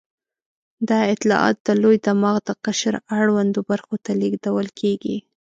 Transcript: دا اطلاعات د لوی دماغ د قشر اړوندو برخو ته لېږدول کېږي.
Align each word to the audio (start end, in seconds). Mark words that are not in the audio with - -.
دا 0.89 0.99
اطلاعات 1.13 1.57
د 1.67 1.69
لوی 1.81 1.97
دماغ 2.07 2.37
د 2.47 2.49
قشر 2.65 2.93
اړوندو 3.17 3.59
برخو 3.69 3.95
ته 4.03 4.11
لېږدول 4.21 4.67
کېږي. 4.79 5.17